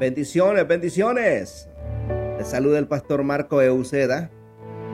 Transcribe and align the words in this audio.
Bendiciones, 0.00 0.66
bendiciones. 0.66 1.68
Te 2.38 2.44
saluda 2.46 2.78
el 2.78 2.88
pastor 2.88 3.22
Marco 3.22 3.60
Euceda. 3.60 4.30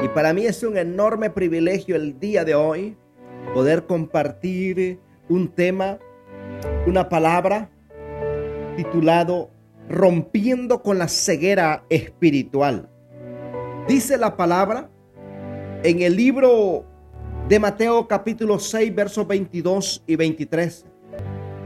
Y 0.03 0.09
para 0.09 0.33
mí 0.33 0.47
es 0.47 0.65
un 0.65 0.77
enorme 0.77 1.31
privilegio 1.31 1.95
el 1.95 2.19
día 2.19 2.45
de 2.45 2.57
hoy 2.57 2.97
poder 3.55 3.87
compartir 3.87 4.99
un 5.29 5.47
tema, 5.47 6.01
una 6.89 7.09
palabra 7.09 7.71
titulado 8.77 9.51
Rompiendo 9.89 10.83
con 10.83 10.99
la 10.99 11.07
ceguera 11.07 11.85
espiritual. 11.89 12.91
Dice 13.87 14.19
la 14.19 14.37
palabra 14.37 14.91
en 15.85 16.03
el 16.03 16.17
libro 16.17 16.85
de 17.49 17.61
Mateo 17.61 18.09
capítulo 18.09 18.59
6 18.59 18.93
versos 18.93 19.25
22 19.29 20.03
y 20.05 20.17
23. 20.17 20.85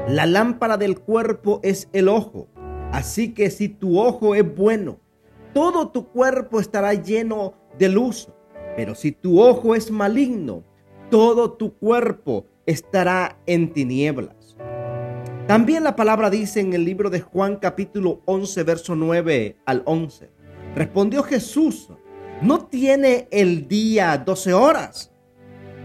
La 0.08 0.26
lámpara 0.26 0.76
del 0.76 1.00
cuerpo 1.00 1.60
es 1.62 1.88
el 1.94 2.08
ojo. 2.08 2.46
Así 2.92 3.34
que 3.34 3.50
si 3.50 3.68
tu 3.68 4.00
ojo 4.00 4.34
es 4.34 4.54
bueno, 4.56 4.98
todo 5.54 5.88
tu 5.88 6.08
cuerpo 6.08 6.60
estará 6.60 6.94
lleno 6.94 7.54
de 7.78 7.88
luz. 7.88 8.28
Pero 8.76 8.94
si 8.94 9.12
tu 9.12 9.40
ojo 9.40 9.74
es 9.74 9.90
maligno, 9.90 10.64
todo 11.10 11.52
tu 11.52 11.74
cuerpo 11.74 12.46
estará 12.66 13.38
en 13.46 13.72
tinieblas. 13.72 14.56
También 15.46 15.82
la 15.82 15.96
palabra 15.96 16.30
dice 16.30 16.60
en 16.60 16.72
el 16.72 16.84
libro 16.84 17.10
de 17.10 17.20
Juan 17.20 17.56
capítulo 17.56 18.22
11, 18.26 18.62
verso 18.62 18.94
9 18.94 19.56
al 19.66 19.82
11. 19.84 20.30
Respondió 20.76 21.24
Jesús, 21.24 21.88
no 22.42 22.66
tiene 22.66 23.26
el 23.30 23.66
día 23.66 24.16
12 24.18 24.52
horas. 24.52 25.12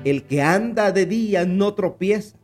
El 0.04 0.24
que 0.24 0.44
anda 0.44 0.92
de 0.92 1.08
día 1.08 1.46
no 1.46 1.74
tropieza, 1.74 2.38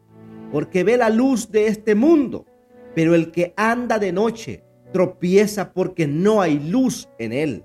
porque 0.52 0.84
ve 0.84 0.98
la 0.98 1.09
luz 1.09 1.52
de 1.52 1.68
este 1.68 1.94
mundo. 1.94 2.46
Pero 2.95 3.16
el 3.16 3.31
que 3.31 3.53
anda 3.56 4.00
de 4.00 4.11
noche 4.11 4.64
tropieza 4.92 5.73
porque 5.73 6.08
no 6.08 6.42
hay 6.42 6.59
luz 6.59 7.09
en 7.17 7.34
él. 7.34 7.64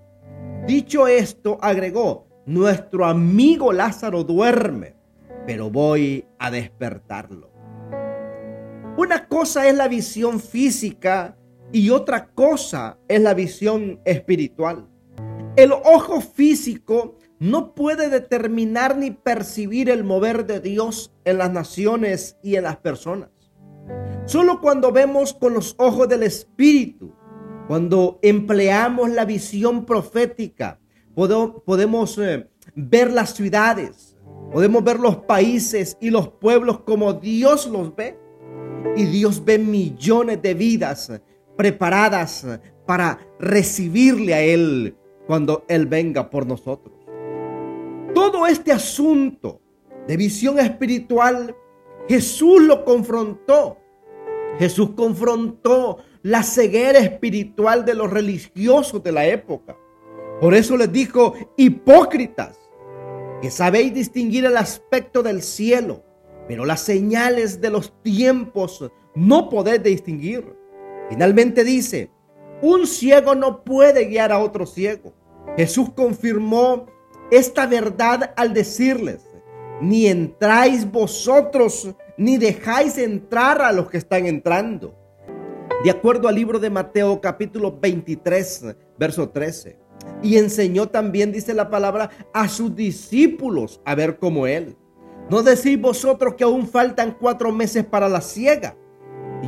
Dicho 0.67 1.07
esto, 1.07 1.59
agregó, 1.61 2.27
nuestro 2.47 3.05
amigo 3.05 3.73
Lázaro 3.73 4.25
duerme, 4.25 4.95
pero 5.47 5.71
voy 5.71 6.25
a 6.39 6.51
despertarlo. 6.51 7.51
Una 8.97 9.29
cosa 9.29 9.69
es 9.69 9.77
la 9.77 9.89
visión 9.89 10.41
física 10.41 11.37
y 11.73 11.91
otra 11.91 12.29
cosa 12.29 12.99
es 13.09 13.21
la 13.21 13.35
visión 13.35 14.01
espiritual. 14.05 14.89
El 15.57 15.73
ojo 15.73 16.21
físico 16.21 17.17
no 17.39 17.75
puede 17.75 18.09
determinar 18.09 18.97
ni 18.97 19.11
percibir 19.11 19.91
el 19.91 20.05
mover 20.05 20.47
de 20.47 20.61
Dios 20.61 21.13
en 21.25 21.39
las 21.39 21.53
naciones 21.53 22.39
y 22.43 22.57
en 22.57 22.65
las 22.65 22.77
personas. 22.77 23.31
Solo 24.27 24.61
cuando 24.61 24.93
vemos 24.93 25.33
con 25.35 25.55
los 25.55 25.75
ojos 25.79 26.09
del 26.09 26.25
Espíritu, 26.25 27.13
cuando 27.69 28.19
empleamos 28.23 29.11
la 29.11 29.25
visión 29.25 29.87
profética, 29.87 30.81
podemos 31.15 32.19
eh, 32.19 32.49
ver 32.75 33.13
las 33.13 33.35
ciudades, 33.35 34.17
podemos 34.53 34.85
ver 34.85 35.01
los 35.01 35.17
países 35.17 35.97
y 36.01 36.11
los 36.11 36.29
pueblos 36.29 36.81
como 36.81 37.13
Dios 37.15 37.67
los 37.67 37.95
ve. 37.95 38.19
Y 38.97 39.05
Dios 39.05 39.45
ve 39.45 39.59
millones 39.59 40.41
de 40.41 40.55
vidas 40.55 41.13
preparadas 41.57 42.47
para 42.87 43.19
recibirle 43.39 44.33
a 44.33 44.41
Él 44.43 44.97
cuando 45.27 45.65
Él 45.69 45.87
venga 45.87 46.31
por 46.31 46.47
nosotros. 46.47 46.95
Todo 48.15 48.47
este 48.47 48.73
asunto 48.73 49.61
de 50.07 50.17
visión 50.17 50.59
espiritual, 50.59 51.55
Jesús 52.09 52.63
lo 52.63 52.85
confrontó 52.85 53.79
Jesús 54.59 54.91
confrontó 54.97 55.99
la 56.23 56.43
ceguera 56.43 56.99
espiritual 56.99 57.85
de 57.85 57.95
los 57.95 58.11
religiosos 58.11 59.03
de 59.03 59.13
la 59.13 59.27
época. 59.27 59.77
Por 60.41 60.55
eso 60.55 60.77
les 60.77 60.91
dijo, 60.91 61.35
hipócritas, 61.57 62.59
que 63.43 63.51
sabéis 63.51 63.93
distinguir 63.93 64.47
el 64.47 64.57
aspecto 64.57 65.23
del 65.23 65.43
cielo, 65.43 66.03
pero 66.49 66.65
las 66.65 66.81
señales 66.81 67.61
de 67.61 67.71
los 67.71 67.93
tiempos 68.03 68.91
no 69.15 69.49
podéis 69.49 69.83
distinguir. 69.83 70.57
Finalmente 71.11 71.65
dice, 71.65 72.11
un 72.63 72.87
ciego 72.87 73.35
no 73.35 73.63
puede 73.63 74.07
guiar 74.07 74.33
a 74.33 74.39
otro 74.39 74.65
ciego. 74.67 75.13
Jesús 75.57 75.91
confirmó 75.95 76.87
esta 77.31 77.67
verdad 77.67 78.33
al 78.37 78.55
decirles, 78.55 79.27
ni 79.81 80.07
entráis 80.07 80.91
vosotros 80.91 81.95
ni 82.17 82.39
dejáis 82.39 82.99
entrar 82.99 83.61
a 83.61 83.73
los 83.73 83.91
que 83.91 83.99
están 83.99 84.27
entrando. 84.27 84.95
De 85.85 85.91
acuerdo 85.91 86.29
al 86.29 86.35
libro 86.35 86.59
de 86.59 86.71
Mateo 86.71 87.21
capítulo 87.21 87.79
23, 87.81 88.77
verso 88.99 89.29
13. 89.29 89.79
Y 90.23 90.37
enseñó 90.39 90.89
también, 90.89 91.33
dice 91.33 91.53
la 91.55 91.71
palabra, 91.71 92.11
a 92.33 92.49
sus 92.49 92.75
discípulos 92.75 93.81
a 93.85 93.95
ver 93.95 94.19
como 94.19 94.47
él. 94.47 94.77
¿No 95.29 95.43
decís 95.43 95.81
vosotros 95.81 96.35
que 96.35 96.45
aún 96.45 96.67
faltan 96.67 97.17
cuatro 97.21 97.53
meses 97.53 97.85
para 97.85 98.09
la 98.09 98.21
siega? 98.21 98.77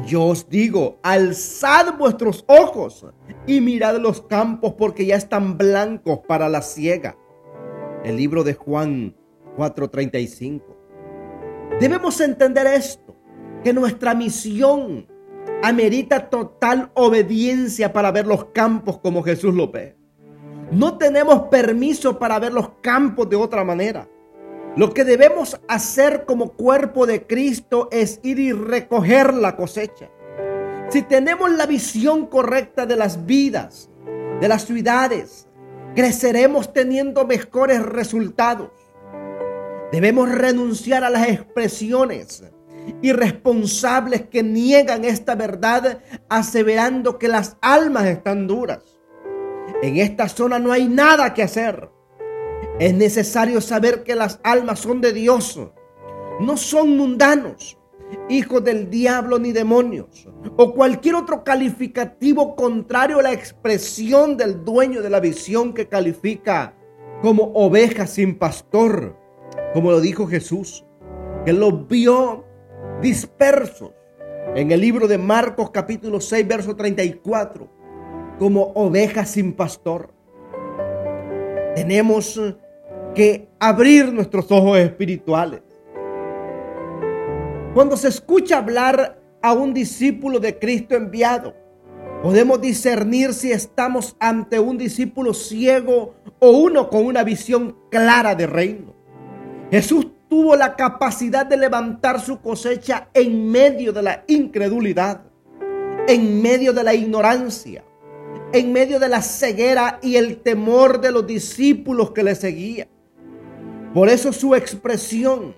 Yo 0.07 0.25
os 0.25 0.49
digo, 0.49 0.99
alzad 1.03 1.97
vuestros 1.97 2.45
ojos 2.47 3.07
y 3.47 3.61
mirad 3.61 3.97
los 3.99 4.21
campos 4.23 4.75
porque 4.77 5.07
ya 5.07 5.17
están 5.17 5.57
blancos 5.57 6.21
para 6.27 6.49
la 6.49 6.63
siega. 6.63 7.17
El 8.05 8.17
libro 8.17 8.45
de 8.45 8.55
Juan 8.55 9.17
4:35. 9.59 10.77
Debemos 11.81 12.21
entender 12.21 12.67
esto, 12.69 13.17
que 13.65 13.73
nuestra 13.73 14.15
misión 14.15 15.09
amerita 15.65 16.31
total 16.31 16.93
obediencia 16.95 17.93
para 17.93 18.13
ver 18.13 18.27
los 18.27 18.47
campos 18.47 18.99
como 18.99 19.25
Jesús 19.25 19.53
lo 19.53 19.73
ve. 19.73 19.97
No 20.71 20.97
tenemos 20.97 21.49
permiso 21.49 22.19
para 22.21 22.39
ver 22.39 22.53
los 22.53 22.71
campos 22.83 23.29
de 23.29 23.37
otra 23.37 23.65
manera. 23.65 24.09
Lo 24.77 24.95
que 24.95 25.05
debemos 25.05 25.61
hacer 25.67 26.25
como 26.25 26.53
cuerpo 26.53 27.07
de 27.07 27.27
Cristo 27.27 27.89
es 27.91 28.21
ir 28.23 28.39
y 28.39 28.53
recoger 28.53 29.35
la 29.35 29.57
cosecha. 29.57 30.09
Si 30.89 31.03
tenemos 31.03 31.51
la 31.51 31.67
visión 31.67 32.27
correcta 32.27 32.87
de 32.87 32.95
las 32.95 33.27
vidas, 33.27 33.91
de 34.41 34.47
las 34.47 34.67
ciudades, 34.67 35.49
creceremos 35.97 36.73
teniendo 36.73 37.27
mejores 37.27 37.85
resultados. 37.85 38.71
Debemos 39.93 40.31
renunciar 40.31 41.03
a 41.03 41.11
las 41.11 41.29
expresiones 41.29 42.45
irresponsables 43.03 44.23
que 44.29 44.43
niegan 44.43 45.05
esta 45.05 45.35
verdad 45.35 46.03
aseverando 46.29 47.19
que 47.19 47.29
las 47.29 47.57
almas 47.61 48.07
están 48.07 48.47
duras. 48.47 48.83
En 49.83 49.97
esta 49.97 50.29
zona 50.29 50.59
no 50.59 50.73
hay 50.73 50.89
nada 50.89 51.33
que 51.33 51.43
hacer. 51.43 51.89
Es 52.79 52.95
necesario 52.95 53.61
saber 53.61 54.03
que 54.05 54.15
las 54.15 54.41
almas 54.43 54.81
son 54.81 55.01
de 55.01 55.13
Dios. 55.13 55.59
No 56.41 56.57
son 56.57 56.97
mundanos, 56.97 57.79
hijos 58.29 58.63
del 58.65 58.91
diablo 58.91 59.39
ni 59.39 59.53
demonios, 59.53 60.29
o 60.57 60.75
cualquier 60.75 61.17
otro 61.17 61.43
calificativo 61.45 62.55
contrario 62.57 63.19
a 63.19 63.23
la 63.23 63.33
expresión 63.33 64.37
del 64.37 64.65
dueño 64.65 65.03
de 65.03 65.11
la 65.11 65.21
visión 65.21 65.73
que 65.73 65.89
califica 65.89 66.75
como 67.23 67.45
ovejas 67.55 68.11
sin 68.11 68.39
pastor 68.39 69.17
como 69.75 69.91
lo 69.91 70.01
dijo 70.01 70.27
Jesús, 70.27 70.85
que 71.45 71.53
los 71.53 71.87
vio 71.89 72.45
dispersos 73.01 73.93
en 74.55 74.73
el 74.73 74.81
libro 74.81 75.07
de 75.07 75.19
Marcos 75.19 75.71
capítulo 75.71 76.21
6, 76.21 76.49
verso 76.49 76.75
34, 76.75 77.69
como 78.39 78.73
ovejas 78.75 79.31
sin 79.31 79.53
pastor. 79.53 80.13
Tenemos 81.75 82.41
que 83.15 83.49
abrir 83.61 84.13
nuestros 84.13 84.51
ojos 84.51 84.79
espirituales. 84.79 85.63
Cuando 87.75 87.97
se 87.97 88.09
escucha 88.09 88.59
hablar 88.59 89.21
a 89.43 89.53
un 89.53 89.75
discípulo 89.75 90.41
de 90.41 90.59
Cristo 90.59 90.97
enviado, 90.97 91.55
podemos 92.23 92.61
discernir 92.61 93.35
si 93.35 93.53
estamos 93.53 94.17
ante 94.19 94.59
un 94.59 94.79
discípulo 94.79 95.35
ciego 95.35 96.15
o 96.41 96.51
uno 96.51 96.91
con 96.91 97.05
una 97.05 97.23
visión 97.23 97.77
clara 97.91 98.35
de 98.35 98.47
reino. 98.47 98.98
Jesús 99.71 100.07
tuvo 100.29 100.57
la 100.57 100.77
capacidad 100.77 101.45
de 101.45 101.57
levantar 101.57 102.21
su 102.21 102.41
cosecha 102.41 103.09
en 103.13 103.51
medio 103.51 103.93
de 103.93 104.03
la 104.03 104.25
incredulidad, 104.27 105.23
en 106.07 106.41
medio 106.41 106.73
de 106.73 106.85
la 106.85 106.95
ignorancia, 106.95 107.85
en 108.53 108.73
medio 108.73 108.99
de 108.99 109.09
la 109.09 109.21
ceguera 109.21 109.99
y 110.03 110.17
el 110.17 110.39
temor 110.39 111.01
de 111.01 111.13
los 111.13 111.27
discípulos 111.27 112.13
que 112.13 112.23
le 112.23 112.35
seguían. 112.35 112.89
Por 113.93 114.09
eso 114.09 114.33
su 114.33 114.55
expresión, 114.55 115.55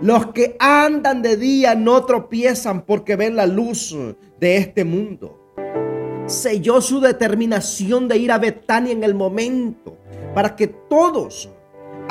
los 0.00 0.28
que 0.32 0.56
andan 0.58 1.20
de 1.20 1.36
día 1.36 1.74
no 1.74 2.04
tropiezan 2.06 2.82
porque 2.86 3.16
ven 3.16 3.36
la 3.36 3.46
luz 3.46 3.94
de 4.38 4.56
este 4.56 4.84
mundo. 4.84 5.36
Selló 6.24 6.80
su 6.80 7.00
determinación 7.00 8.08
de 8.08 8.16
ir 8.16 8.32
a 8.32 8.38
Betania 8.38 8.92
en 8.92 9.04
el 9.04 9.14
momento 9.14 9.98
para 10.34 10.56
que 10.56 10.68
todos 10.68 11.50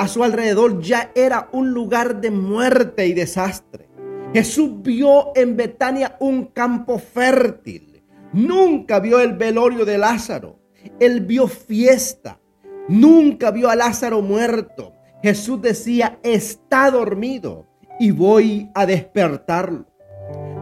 a 0.00 0.08
su 0.08 0.24
alrededor 0.24 0.80
ya 0.80 1.12
era 1.14 1.50
un 1.52 1.72
lugar 1.72 2.22
de 2.22 2.30
muerte 2.30 3.06
y 3.06 3.12
desastre. 3.12 3.86
Jesús 4.32 4.80
vio 4.80 5.32
en 5.34 5.58
Betania 5.58 6.16
un 6.20 6.46
campo 6.46 6.98
fértil, 6.98 8.02
nunca 8.32 8.98
vio 8.98 9.20
el 9.20 9.34
velorio 9.34 9.84
de 9.84 9.98
Lázaro. 9.98 10.58
Él 10.98 11.20
vio 11.26 11.46
fiesta. 11.48 12.40
Nunca 12.88 13.50
vio 13.50 13.68
a 13.68 13.76
Lázaro 13.76 14.22
muerto. 14.22 14.94
Jesús 15.22 15.60
decía, 15.60 16.18
está 16.22 16.90
dormido 16.90 17.66
y 17.98 18.10
voy 18.10 18.70
a 18.74 18.86
despertarlo. 18.86 19.84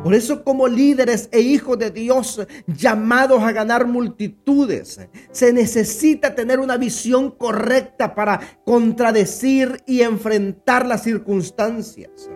Por 0.09 0.15
eso 0.15 0.43
como 0.43 0.69
líderes 0.69 1.29
e 1.33 1.41
hijos 1.41 1.79
de 1.79 1.91
Dios 1.91 2.41
llamados 2.67 3.43
a 3.43 3.53
ganar 3.53 3.87
multitudes, 3.87 4.99
se 5.33 5.53
necesita 5.53 6.35
tener 6.35 6.61
una 6.61 6.79
visión 6.79 7.31
correcta 7.31 8.15
para 8.15 8.41
contradecir 8.65 9.83
y 9.87 10.01
enfrentar 10.01 10.87
las 10.87 11.03
circunstancias, 11.03 12.31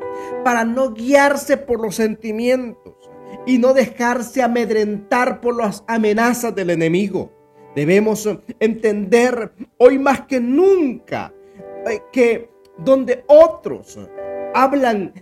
para 0.45 0.67
no 0.67 0.93
guiarse 0.93 1.57
por 1.57 1.81
los 1.81 1.95
sentimientos 1.95 2.93
y 3.47 3.57
no 3.57 3.73
dejarse 3.73 4.43
amedrentar 4.43 5.41
por 5.41 5.57
las 5.57 5.83
amenazas 5.87 6.55
del 6.55 6.69
enemigo. 6.69 7.33
Debemos 7.75 8.29
entender 8.61 9.55
hoy 9.79 9.99
más 9.99 10.27
que 10.27 10.41
nunca 10.41 11.33
eh, 11.87 12.03
que 12.13 12.51
donde 12.77 13.25
otros 13.29 13.99
hablan 14.53 15.15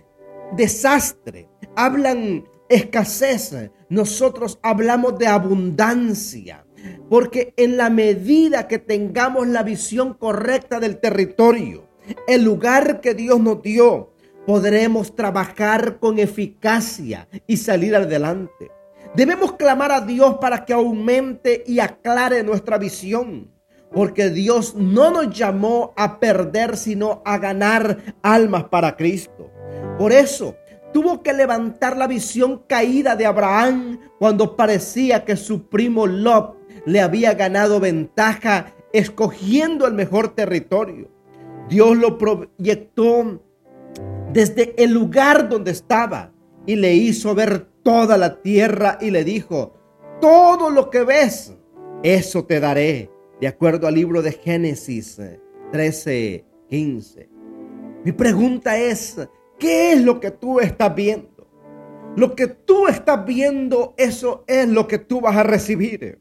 desastre, 0.57 1.47
hablan 1.75 2.45
escasez, 2.69 3.71
nosotros 3.89 4.59
hablamos 4.61 5.17
de 5.19 5.27
abundancia. 5.27 6.65
Porque 7.09 7.53
en 7.57 7.77
la 7.77 7.89
medida 7.89 8.67
que 8.67 8.79
tengamos 8.79 9.47
la 9.47 9.63
visión 9.63 10.13
correcta 10.13 10.79
del 10.79 10.99
territorio, 10.99 11.87
el 12.27 12.43
lugar 12.43 13.01
que 13.01 13.13
Dios 13.13 13.39
nos 13.39 13.61
dio, 13.61 14.13
podremos 14.45 15.15
trabajar 15.15 15.99
con 15.99 16.17
eficacia 16.19 17.27
y 17.45 17.57
salir 17.57 17.95
adelante. 17.95 18.71
Debemos 19.15 19.53
clamar 19.53 19.91
a 19.91 20.01
Dios 20.01 20.37
para 20.39 20.65
que 20.65 20.73
aumente 20.73 21.63
y 21.67 21.79
aclare 21.79 22.43
nuestra 22.43 22.77
visión. 22.77 23.51
Porque 23.93 24.29
Dios 24.29 24.73
no 24.75 25.11
nos 25.11 25.37
llamó 25.37 25.93
a 25.97 26.17
perder, 26.19 26.77
sino 26.77 27.21
a 27.25 27.37
ganar 27.37 28.15
almas 28.23 28.63
para 28.65 28.95
Cristo. 28.95 29.51
Por 29.97 30.13
eso 30.13 30.55
tuvo 30.93 31.23
que 31.23 31.33
levantar 31.33 31.97
la 31.97 32.07
visión 32.07 32.63
caída 32.67 33.15
de 33.15 33.25
Abraham 33.25 33.99
cuando 34.19 34.55
parecía 34.55 35.25
que 35.25 35.35
su 35.35 35.67
primo 35.67 36.07
Lot 36.07 36.57
le 36.85 37.01
había 37.01 37.33
ganado 37.33 37.79
ventaja 37.79 38.73
escogiendo 38.93 39.87
el 39.87 39.93
mejor 39.93 40.35
territorio. 40.35 41.09
Dios 41.69 41.97
lo 41.97 42.17
proyectó 42.17 43.41
desde 44.33 44.73
el 44.81 44.91
lugar 44.91 45.49
donde 45.49 45.71
estaba 45.71 46.31
y 46.65 46.75
le 46.75 46.93
hizo 46.93 47.33
ver 47.33 47.67
toda 47.83 48.17
la 48.17 48.41
tierra 48.41 48.97
y 49.01 49.11
le 49.11 49.23
dijo, 49.23 49.73
todo 50.19 50.69
lo 50.69 50.89
que 50.89 51.03
ves, 51.03 51.53
eso 52.03 52.45
te 52.45 52.59
daré, 52.59 53.09
de 53.39 53.47
acuerdo 53.47 53.87
al 53.87 53.95
libro 53.95 54.21
de 54.21 54.33
Génesis 54.33 55.19
13, 55.71 56.45
15. 56.69 57.29
Mi 58.03 58.11
pregunta 58.11 58.77
es, 58.77 59.17
¿Qué 59.61 59.93
es 59.93 60.01
lo 60.01 60.19
que 60.19 60.31
tú 60.31 60.59
estás 60.59 60.95
viendo? 60.95 61.47
Lo 62.15 62.35
que 62.35 62.47
tú 62.47 62.87
estás 62.87 63.23
viendo, 63.23 63.93
eso 63.95 64.43
es 64.47 64.67
lo 64.67 64.87
que 64.87 64.97
tú 64.97 65.21
vas 65.21 65.37
a 65.37 65.43
recibir. 65.43 66.19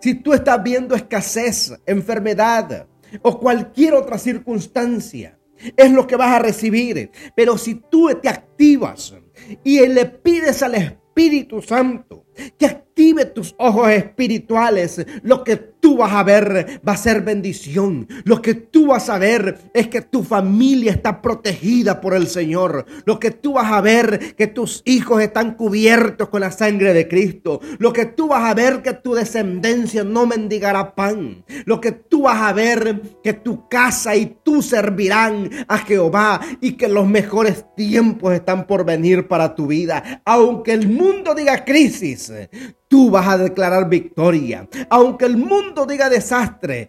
Si 0.00 0.14
tú 0.14 0.32
estás 0.32 0.62
viendo 0.62 0.94
escasez, 0.94 1.78
enfermedad 1.84 2.86
o 3.20 3.38
cualquier 3.38 3.92
otra 3.92 4.16
circunstancia, 4.16 5.38
es 5.76 5.92
lo 5.92 6.06
que 6.06 6.16
vas 6.16 6.36
a 6.36 6.38
recibir. 6.38 7.10
Pero 7.36 7.58
si 7.58 7.74
tú 7.74 8.08
te 8.22 8.30
activas 8.30 9.14
y 9.62 9.86
le 9.86 10.06
pides 10.06 10.62
al 10.62 10.76
Espíritu 10.76 11.60
Santo 11.60 12.24
que 12.58 12.66
active 12.66 13.24
tus 13.24 13.54
ojos 13.58 13.90
espirituales, 13.90 15.04
lo 15.22 15.42
que 15.42 15.56
tú 15.56 15.98
vas 15.98 16.12
a 16.12 16.22
ver 16.22 16.80
va 16.86 16.92
a 16.92 16.96
ser 16.96 17.22
bendición. 17.22 18.08
Lo 18.24 18.40
que 18.40 18.54
tú 18.54 18.86
vas 18.86 19.10
a 19.10 19.18
ver 19.18 19.58
es 19.74 19.88
que 19.88 20.00
tu 20.00 20.22
familia 20.22 20.92
está 20.92 21.20
protegida 21.20 22.00
por 22.00 22.14
el 22.14 22.28
Señor. 22.28 22.86
Lo 23.04 23.18
que 23.18 23.32
tú 23.32 23.54
vas 23.54 23.70
a 23.70 23.80
ver 23.80 24.34
que 24.36 24.46
tus 24.46 24.80
hijos 24.86 25.20
están 25.20 25.56
cubiertos 25.56 26.28
con 26.28 26.40
la 26.40 26.52
sangre 26.52 26.94
de 26.94 27.08
Cristo. 27.08 27.60
Lo 27.78 27.92
que 27.92 28.06
tú 28.06 28.28
vas 28.28 28.44
a 28.44 28.54
ver 28.54 28.80
que 28.80 28.94
tu 28.94 29.12
descendencia 29.12 30.04
no 30.04 30.24
mendigará 30.24 30.94
pan. 30.94 31.44
Lo 31.66 31.80
que 31.80 31.92
tú 31.92 32.22
vas 32.22 32.40
a 32.40 32.52
ver 32.52 33.02
que 33.22 33.32
tu 33.34 33.68
casa 33.68 34.16
y 34.16 34.38
tú 34.42 34.62
servirán 34.62 35.50
a 35.68 35.78
Jehová 35.78 36.40
y 36.60 36.72
que 36.72 36.88
los 36.88 37.06
mejores 37.06 37.66
tiempos 37.76 38.32
están 38.32 38.66
por 38.66 38.86
venir 38.86 39.28
para 39.28 39.54
tu 39.54 39.66
vida. 39.66 40.22
Aunque 40.24 40.72
el 40.72 40.88
mundo 40.88 41.34
diga 41.34 41.64
crisis, 41.64 42.23
tú 42.88 43.10
vas 43.10 43.28
a 43.28 43.38
declarar 43.38 43.88
victoria. 43.88 44.68
Aunque 44.90 45.24
el 45.24 45.36
mundo 45.36 45.86
diga 45.86 46.08
desastre, 46.08 46.88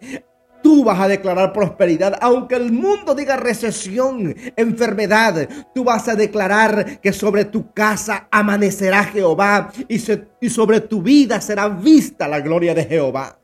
tú 0.66 0.84
vas 0.84 1.00
a 1.00 1.08
declarar 1.08 1.54
prosperidad. 1.54 2.18
Aunque 2.22 2.56
el 2.56 2.72
mundo 2.72 3.14
diga 3.14 3.38
recesión, 3.38 4.36
enfermedad, 4.56 5.48
tú 5.76 5.84
vas 5.84 6.08
a 6.08 6.16
declarar 6.16 7.00
que 7.02 7.14
sobre 7.14 7.46
tu 7.46 7.72
casa 7.72 8.28
amanecerá 8.32 9.04
Jehová 9.04 9.72
y, 9.88 10.02
y 10.42 10.50
sobre 10.50 10.80
tu 10.82 11.04
vida 11.04 11.40
será 11.40 11.68
vista 11.68 12.28
la 12.28 12.40
gloria 12.40 12.74
de 12.74 12.86
Jehová. 12.86 13.40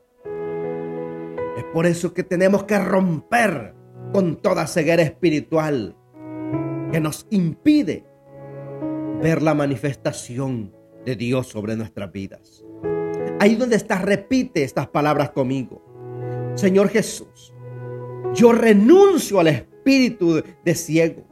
Es 1.57 1.63
por 1.73 1.85
eso 1.85 2.11
que 2.13 2.23
tenemos 2.23 2.63
que 2.63 2.79
romper 2.79 3.75
con 4.13 4.37
toda 4.37 4.65
ceguera 4.65 5.03
espiritual 5.03 5.95
que 6.91 6.99
nos 6.99 7.27
impide 7.29 8.03
ver 9.21 9.43
la 9.43 9.53
manifestación 9.53 10.75
de 11.05 11.15
Dios 11.15 11.47
sobre 11.47 11.75
nuestras 11.75 12.11
vidas. 12.11 12.63
Ahí 13.39 13.55
donde 13.55 13.75
estás, 13.75 14.01
repite 14.01 14.63
estas 14.63 14.87
palabras 14.87 15.31
conmigo. 15.31 15.83
Señor 16.55 16.89
Jesús, 16.89 17.53
yo 18.33 18.51
renuncio 18.51 19.39
al 19.39 19.47
espíritu 19.47 20.43
de 20.63 20.75
ciego 20.75 21.23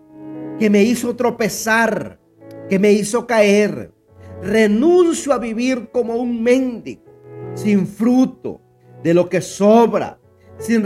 que 0.58 0.70
me 0.70 0.84
hizo 0.84 1.16
tropezar, 1.16 2.20
que 2.68 2.80
me 2.80 2.92
hizo 2.92 3.28
caer. 3.28 3.94
Renuncio 4.42 5.34
a 5.34 5.38
vivir 5.38 5.90
como 5.92 6.16
un 6.16 6.42
mendigo, 6.42 7.04
sin 7.54 7.86
fruto 7.86 8.62
de 9.04 9.14
lo 9.14 9.30
que 9.30 9.42
sobra, 9.42 10.20
sin 10.58 10.84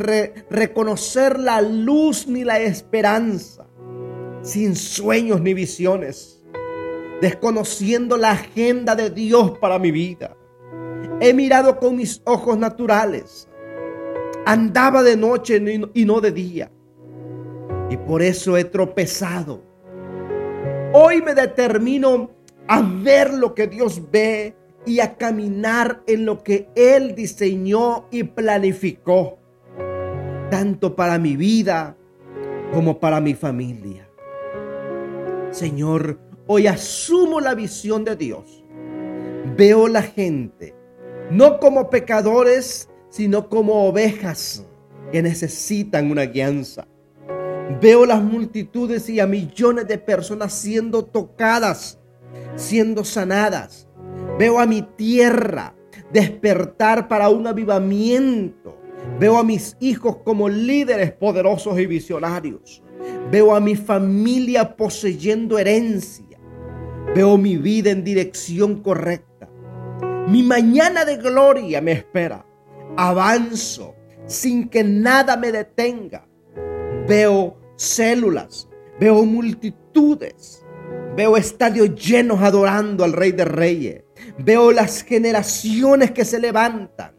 reconocer 0.50 1.39
la 1.39 1.62
luz 1.62 2.27
ni 2.27 2.44
la 2.44 2.59
esperanza, 2.59 3.68
sin 4.41 4.75
sueños 4.75 5.41
ni 5.41 5.53
visiones 5.53 6.43
desconociendo 7.23 8.18
la 8.18 8.31
agenda 8.31 8.97
de 8.97 9.09
Dios 9.09 9.57
para 9.59 9.80
mi 9.80 9.92
vida. 9.92 10.35
He 11.21 11.33
mirado 11.33 11.80
con 11.80 11.95
mis 11.95 12.21
ojos 12.25 12.57
naturales. 12.57 13.47
Andaba 14.45 15.01
de 15.03 15.15
noche 15.15 15.63
y 15.94 16.03
no 16.03 16.19
de 16.19 16.31
día. 16.33 16.69
Y 17.89 17.95
por 17.95 18.21
eso 18.21 18.57
he 18.57 18.65
tropezado. 18.65 19.63
Hoy 20.92 21.21
me 21.21 21.33
determino 21.33 22.30
a 22.68 22.81
ver 22.81 23.33
lo 23.33 23.56
que 23.56 23.68
Dios 23.68 24.01
ve 24.11 24.53
y 24.85 24.99
a 24.99 25.15
caminar 25.15 26.03
en 26.07 26.25
lo 26.25 26.44
que 26.44 26.68
Él 26.75 27.15
diseñó 27.15 28.06
y 28.11 28.23
planificó, 28.23 29.37
tanto 30.49 30.94
para 30.94 31.18
mi 31.19 31.37
vida 31.37 31.95
como 32.73 32.99
para 32.99 33.21
mi 33.21 33.33
familia. 33.33 34.09
Señor, 35.51 36.19
Hoy 36.45 36.68
asumo 36.68 37.40
la 37.40 37.56
visión 37.56 38.04
de 38.04 38.18
Dios. 38.18 38.66
Veo 39.56 39.88
la 39.88 40.02
gente, 40.02 40.76
no 41.31 41.57
como 41.57 41.90
pecadores, 41.90 42.90
sino 43.09 43.47
como 43.47 43.88
ovejas 43.88 44.66
que 45.14 45.21
necesitan 45.21 46.12
una 46.12 46.23
guianza. 46.23 46.85
Veo 47.80 48.06
las 48.06 48.21
multitudes 48.21 49.07
y 49.07 49.21
a 49.21 49.26
millones 49.26 49.88
de 49.88 49.97
personas 49.97 50.52
siendo 50.52 51.06
tocadas, 51.06 51.97
siendo 52.57 53.06
sanadas. 53.06 53.88
Veo 54.38 54.59
a 54.59 54.66
mi 54.66 54.81
tierra 54.81 55.73
despertar 56.12 57.07
para 57.07 57.30
un 57.30 57.47
avivamiento. 57.47 58.78
Veo 59.18 59.38
a 59.38 59.45
mis 59.45 59.78
hijos 59.80 60.18
como 60.26 60.50
líderes 60.50 61.14
poderosos 61.14 61.80
y 61.80 61.85
visionarios. 61.85 62.83
Veo 63.31 63.56
a 63.56 63.62
mi 63.62 63.78
familia 63.78 64.76
poseyendo 64.76 65.57
herencia. 65.57 66.32
Veo 67.16 67.38
mi 67.38 67.58
vida 67.58 67.92
en 67.92 68.04
dirección 68.04 68.82
correcta. 68.82 69.48
Mi 70.28 70.42
mañana 70.42 71.06
de 71.06 71.18
gloria 71.18 71.80
me 71.80 71.92
espera. 71.92 72.44
Avanzo 72.98 73.94
sin 74.26 74.68
que 74.68 74.84
nada 74.84 75.38
me 75.38 75.52
detenga. 75.52 76.28
Veo 77.08 77.56
células, 77.76 78.68
veo 79.00 79.26
multitudes, 79.26 80.66
veo 81.16 81.38
estadios 81.38 81.94
llenos 81.94 82.42
adorando 82.42 83.04
al 83.04 83.14
Rey 83.14 83.32
de 83.32 83.46
Reyes. 83.46 84.04
Veo 84.40 84.72
las 84.72 85.04
generaciones 85.04 86.10
que 86.12 86.26
se 86.26 86.40
levantan. 86.40 87.14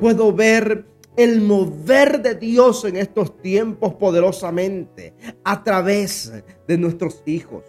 Puedo 0.00 0.32
ver 0.32 0.86
el 1.14 1.42
mover 1.42 2.22
de 2.22 2.36
Dios 2.36 2.86
en 2.86 2.96
estos 2.96 3.42
tiempos 3.42 3.96
poderosamente 3.96 5.14
a 5.44 5.62
través 5.62 6.32
de 6.66 6.78
nuestros 6.78 7.22
hijos 7.26 7.64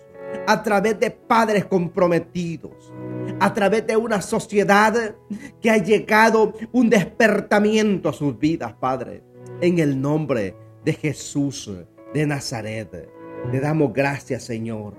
a 0.47 0.63
través 0.63 0.99
de 0.99 1.11
padres 1.11 1.65
comprometidos, 1.65 2.93
a 3.39 3.53
través 3.53 3.85
de 3.85 3.97
una 3.97 4.21
sociedad 4.21 5.15
que 5.61 5.69
ha 5.69 5.77
llegado 5.77 6.53
un 6.71 6.89
despertamiento 6.89 8.09
a 8.09 8.13
sus 8.13 8.37
vidas, 8.37 8.73
Padre. 8.73 9.23
En 9.61 9.79
el 9.79 9.99
nombre 9.99 10.55
de 10.85 10.93
Jesús 10.93 11.71
de 12.13 12.25
Nazaret, 12.25 13.09
le 13.51 13.59
damos 13.59 13.93
gracias, 13.93 14.43
Señor, 14.43 14.93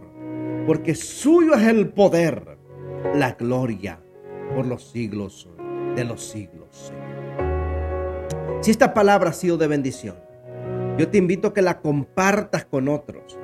porque 0.67 0.95
suyo 0.95 1.55
es 1.55 1.67
el 1.67 1.89
poder, 1.91 2.59
la 3.15 3.33
gloria 3.33 4.01
por 4.55 4.67
los 4.67 4.91
siglos 4.91 5.49
de 5.95 6.05
los 6.05 6.25
siglos. 6.25 6.93
Si 8.61 8.71
esta 8.71 8.93
palabra 8.93 9.31
ha 9.31 9.33
sido 9.33 9.57
de 9.57 9.69
bendición, 9.69 10.17
yo 10.99 11.09
te 11.09 11.19
invito 11.19 11.49
a 11.49 11.55
que 11.55 11.63
la 11.63 11.81
compartas 11.81 12.65
con 12.65 12.89
otros 12.89 13.39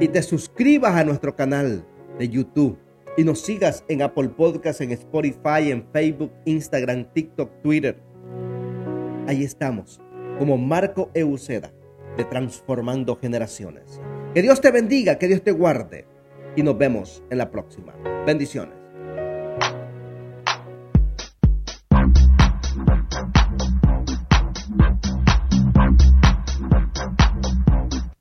y 0.00 0.08
te 0.08 0.22
suscribas 0.22 0.94
a 0.94 1.04
nuestro 1.04 1.34
canal 1.34 1.84
de 2.18 2.28
YouTube 2.28 2.78
y 3.16 3.24
nos 3.24 3.40
sigas 3.40 3.84
en 3.88 4.02
Apple 4.02 4.28
Podcasts, 4.28 4.80
en 4.80 4.92
Spotify, 4.92 5.70
en 5.70 5.84
Facebook, 5.92 6.32
Instagram, 6.44 7.12
TikTok, 7.12 7.62
Twitter. 7.62 8.00
Ahí 9.26 9.42
estamos, 9.42 10.00
como 10.38 10.56
Marco 10.56 11.10
Euceda, 11.14 11.72
de 12.16 12.24
Transformando 12.24 13.16
Generaciones. 13.16 14.00
Que 14.34 14.42
Dios 14.42 14.60
te 14.60 14.70
bendiga, 14.70 15.18
que 15.18 15.26
Dios 15.26 15.42
te 15.42 15.50
guarde 15.50 16.06
y 16.54 16.62
nos 16.62 16.78
vemos 16.78 17.22
en 17.30 17.38
la 17.38 17.50
próxima. 17.50 17.94
Bendiciones. 18.24 18.77